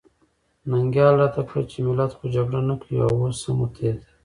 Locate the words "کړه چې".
1.49-1.77